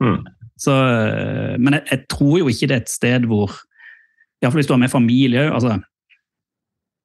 [0.05, 0.21] Mm.
[0.59, 3.55] Så, eh, men jeg, jeg, tror jo ikke det er et sted hvor
[4.39, 5.81] Iallfall hvis du har med familie altså,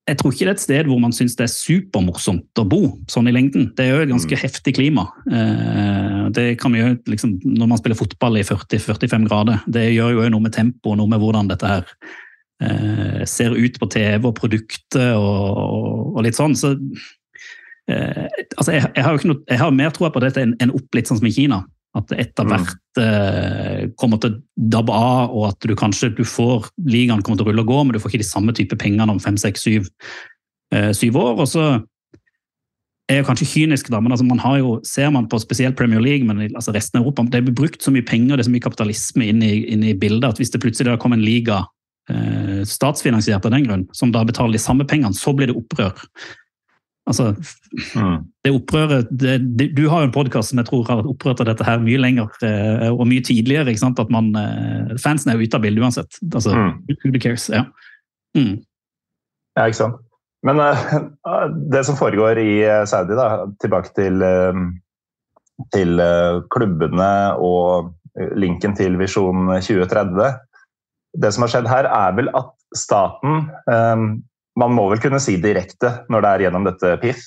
[0.04, 2.82] jeg tror ikke det er et sted hvor man syns det er supermorsomt å bo
[3.12, 3.70] sånn i lengden.
[3.78, 4.42] Det er jo et ganske mm.
[4.42, 5.06] heftig klima.
[5.32, 9.64] Eh, det kan vi gjøre liksom, når man spiller fotball i 40-45 grader.
[9.72, 11.88] Det gjør jo noe med tempoet, noe med hvordan dette her
[12.68, 16.58] eh, ser ut på TV og produktet og, og litt sånn.
[16.60, 16.74] Så
[17.88, 21.08] eh, altså jeg, jeg, har noe, jeg, har mer tro på dette enn opp litt
[21.08, 21.64] sånn som i Kina.
[21.94, 22.52] At det etter mm.
[22.54, 27.42] hvert eh, kommer til å dabbe av, og at du kanskje du får ligaen kommer
[27.42, 29.38] til å rulle og gå, men du får ikke de samme type pengene om fem,
[29.38, 29.90] seks, syv,
[30.74, 31.44] eh, syv år.
[31.44, 31.68] og så
[33.12, 36.02] er jeg kanskje kynisk, da, men altså man har jo, ser man på spesielt Premier
[36.02, 38.54] League, men altså resten av Europa, det er brukt så mye penger det er så
[38.54, 41.60] mye kapitalisme inn i, inn i bildet at hvis det plutselig kommer en liga
[42.10, 46.00] eh, statsfinansiert av den grunn, som da betaler de samme pengene, så blir det opprør.
[47.04, 47.34] Altså,
[48.00, 48.20] mm.
[48.46, 51.42] det opprøret det, det, Du har jo en podkast som jeg tror har vært opprørt
[51.44, 53.68] av dette her mye lenger eh, og mye tidligere.
[53.74, 54.00] ikke sant?
[54.00, 56.22] At man, eh, Fansen er ute av bildet uansett.
[56.30, 56.72] Altså, mm.
[57.04, 57.50] Who cares?
[57.52, 57.66] Ja.
[58.38, 58.56] Mm.
[59.58, 60.00] ja, ikke sant.
[60.48, 60.88] Men uh,
[61.76, 62.56] det som foregår i
[62.88, 64.64] Saudi, da, tilbake til, uh,
[65.76, 67.14] til uh, klubbene
[67.44, 67.94] og
[68.38, 70.36] linken til Visjon 2030
[71.18, 73.48] Det som har skjedd her, er vel at staten
[74.60, 77.22] man må vel kunne si direkte når det er gjennom dette PIF,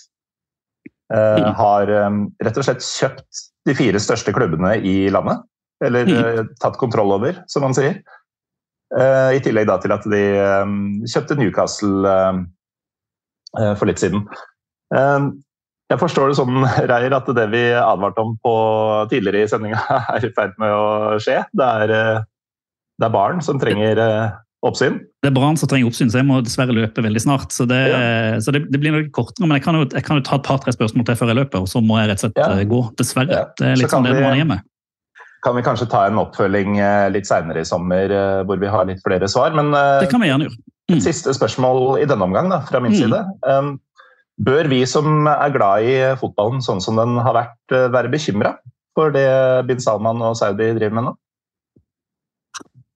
[1.13, 1.53] uh, mm.
[1.59, 5.43] har um, rett og slett kjøpt de fire største klubbene i landet.
[5.85, 7.99] Eller uh, tatt kontroll over, som man sier.
[8.95, 10.23] Uh, I tillegg da til at de
[10.63, 10.77] um,
[11.09, 12.15] kjøpte Newcastle
[13.57, 14.27] for litt siden.
[15.89, 16.59] jeg forstår det sånn,
[16.91, 18.53] Reier, at det vi advarte om på
[19.09, 19.81] tidligere i sendinga,
[20.13, 21.39] er i ferd med å skje.
[21.57, 21.93] Det er,
[23.01, 24.03] det er barn som trenger
[24.65, 25.01] oppsyn?
[25.23, 27.53] Det er Brann som trenger oppsyn, så jeg må dessverre løpe veldig snart.
[27.55, 28.39] Så det, ja.
[28.43, 30.47] så det, det blir noe kortere, men jeg kan, jo, jeg kan, jo, ta et
[30.47, 32.49] par-tre spørsmål til før jeg løper, og så må jeg rett og slett ja.
[32.55, 32.81] Eh, gå.
[33.01, 33.43] Dessverre.
[33.43, 33.45] Ja.
[33.59, 34.61] Det er litt sånn det er hjemme.
[35.45, 38.89] Kan vi kanskje ta en oppfølging eh, litt seinere i sommer eh, hvor vi har
[38.89, 39.55] litt flere svar?
[39.57, 40.63] Men det kan vi gjerne gjøre.
[40.87, 41.01] Mm.
[41.01, 42.99] et siste spørsmål i denne omgang da, fra min mm.
[43.01, 43.19] side.
[43.43, 43.73] Um,
[44.47, 48.53] bør vi som er glad i fotballen sånn som den har vært, være bekymra
[48.95, 49.27] for det
[49.67, 51.15] bin Salman og Saudi driver med nå?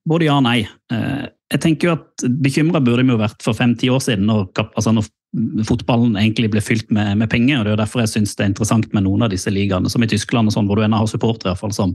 [0.09, 0.61] Både ja og nei
[1.51, 4.93] jeg tenker jo at Bekymra burde vi jo vært for fem-ti år siden, når, altså
[4.95, 5.09] når,
[5.67, 7.61] fotballen egentlig ble fylt med, med, penger.
[7.61, 10.03] og Det er derfor jeg syns det er interessant med noen av disse ligaene, som
[10.03, 11.95] i Tyskland, og sånn, hvor du ennå har supportere som,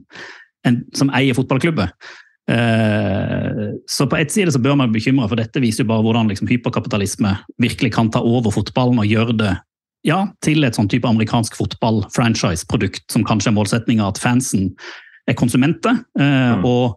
[0.95, 1.91] som, eier fotballklubber.
[2.51, 6.05] Eh, så på ett side så bør man være bekymra, for dette viser jo bare
[6.05, 9.53] hvordan liksom, hyperkapitalisme virkelig kan ta over fotballen og gjøre det
[10.05, 14.69] ja, til et sånn type amerikansk fotball-franchise-produkt, som kanskje er målsettinga at fansen
[15.27, 16.03] er konsumenter.
[16.19, 16.67] Eh, mm.
[16.67, 16.95] og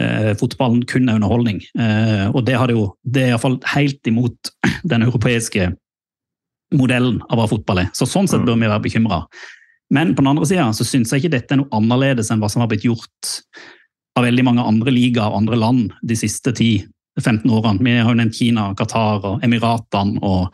[0.00, 1.62] eh, fotballen kun er underholdning.
[1.78, 4.52] Eh, og det, jo, det er iallfall helt imot
[4.92, 5.72] den europeiske
[6.74, 7.92] modellen av hva fotball er.
[7.94, 9.24] Så Sånn sett bør vi være bekymra.
[9.94, 12.64] Men på den andre sida syns jeg ikke dette er noe annerledes enn hva som
[12.64, 13.34] har blitt gjort
[14.18, 17.82] av veldig mange andre ligaer og andre land de siste 10-15 årene.
[17.82, 20.48] Vi har jo nevnt Kina, Qatar og Emiratene og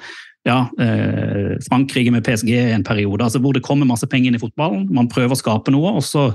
[0.48, 3.24] ja, eh, Frankrike med PSG i en periode.
[3.24, 4.88] altså Hvor det kommer masse penger inn i fotballen.
[4.92, 6.30] Man prøver å skape noe, og så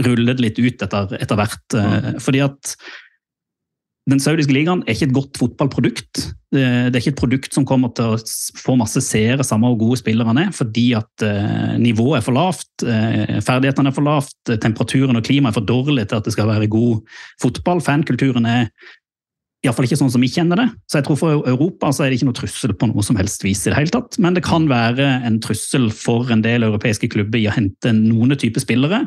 [0.00, 1.64] ruller det litt ut etter, etter hvert.
[1.76, 2.76] Eh, fordi at
[4.10, 6.22] den saudiske ligaen er ikke et godt fotballprodukt.
[6.52, 8.22] Det er ikke et produkt som kommer til å
[8.58, 12.72] få masse seere, samme hvor gode spillerne er, fordi at eh, nivået er for lavt,
[12.82, 16.50] eh, ferdighetene er for lavt, temperaturen og klimaet er for dårlig til at det skal
[16.50, 17.84] være god fotball.
[17.84, 18.66] Fankulturen er
[19.62, 20.66] iallfall ikke sånn som vi kjenner det.
[20.90, 23.46] Så jeg tror for Europa så er det ikke noe trussel på noe som helst
[23.46, 24.18] vis i det hele tatt.
[24.18, 28.34] Men det kan være en trussel for en del europeiske klubber i å hente noen
[28.34, 29.04] type spillere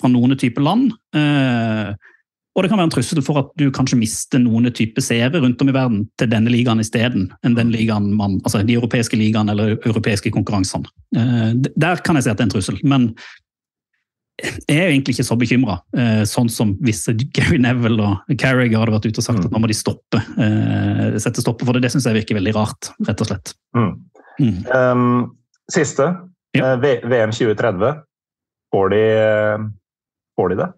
[0.00, 0.92] fra noen type land.
[1.16, 1.94] Eh,
[2.56, 5.60] og det kan være en trussel for at du kanskje mister noen type seere rundt
[5.60, 9.52] om i verden til denne ligaen isteden enn den ligaen man, altså de europeiske ligaene
[9.52, 10.88] eller europeiske konkurransene.
[11.16, 13.10] Eh, der kan jeg si at det er en trussel, men
[14.36, 15.78] jeg er egentlig ikke så bekymra.
[15.96, 17.06] Eh, sånn som hvis
[17.36, 20.20] Gary Neville og Carriger hadde vært ute og sagt at nå må de stoppe.
[21.20, 21.86] Sette stopper for det.
[21.86, 23.56] Det syns jeg virker veldig rart, rett og slett.
[23.76, 23.94] Mm.
[24.40, 24.58] Mm.
[24.72, 25.36] Um,
[25.72, 26.08] siste.
[26.56, 26.76] Ja.
[26.80, 28.00] VM 2030.
[28.74, 29.02] Får de,
[30.36, 30.68] får de det?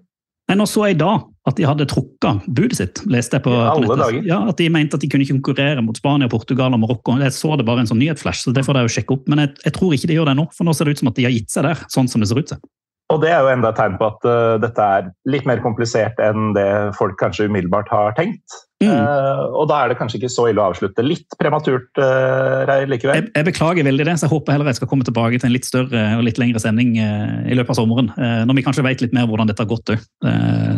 [0.49, 3.03] Nei, Nå så jeg i dag at de hadde trukket budet sitt.
[3.09, 4.25] leste jeg på, ja, alle på dager.
[4.29, 7.19] Ja, At de mente at de kunne konkurrere mot Spania, Portugal og Marokko.
[7.21, 9.29] Jeg så det bare en sånn nyhetsflash, så det får jeg jo sjekke opp.
[9.29, 11.13] Men jeg, jeg, tror ikke de gjør det nå, for nå ser det ut som
[11.13, 11.85] at de har gitt seg der.
[11.93, 12.61] sånn som det ser ut til.
[13.09, 16.19] Og Det er jo enda et tegn på at uh, dette er litt mer komplisert
[16.21, 16.69] enn det
[16.99, 18.45] folk kanskje umiddelbart har tenkt.
[18.85, 18.93] Mm.
[18.93, 23.17] Uh, og da er det kanskje ikke så ille å avslutte litt prematurt uh, likevel.
[23.17, 25.57] Jeg, jeg, beklager veldig det, så jeg håper heller jeg skal komme tilbake til en
[25.57, 28.13] litt større og litt lengre sending i løpet av sommeren.
[28.19, 30.05] når vi kanskje vet litt mer hvordan dette har gått òg.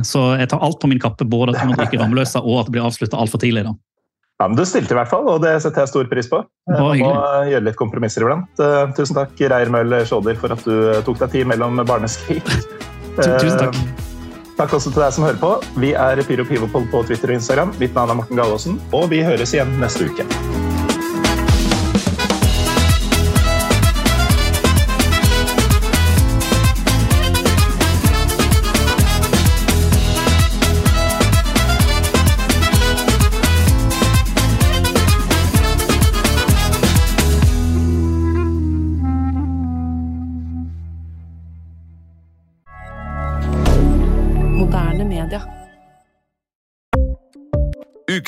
[0.06, 2.78] så jeg tar alt på min kappe, både at man drikker Ramløsa og at det
[2.78, 3.66] blir avslutta altfor tidlig.
[3.66, 3.74] da.
[4.40, 6.40] Ja, men Du stilte i hvert fall, og det setter jeg stor pris på.
[6.72, 8.48] Må gjøre litt kompromisser iblant.
[8.56, 12.48] Uh, tusen takk, Reir Møll Sjåder, for at du eh, tok deg tid mellom barneskrik.
[13.20, 13.76] tusen takk.
[13.76, 15.52] Uh, takk også til deg som hører på.
[15.84, 17.76] Vi er Pyro Pivopol på Twitter og Instagram.
[17.82, 20.24] Mitt navn er Morten Galaasen, og vi høres igjen neste uke.